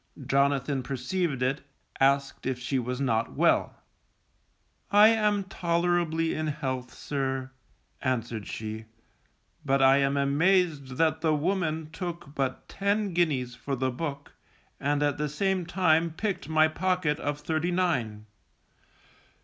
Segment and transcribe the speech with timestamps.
[0.25, 1.61] Jonathan perceived it,
[1.99, 3.75] asked if she was not well.
[4.89, 7.51] I am tolerably in health, sir,
[8.01, 8.85] answered she,
[9.63, 14.31] _but I am amazed that the woman took but ten guineas for the book,
[14.79, 18.25] and at the same time picked my pocket of thirty nine.